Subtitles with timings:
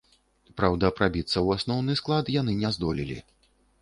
[0.61, 3.19] Праўда, прабіцца ў асноўны склад яны не здолелі.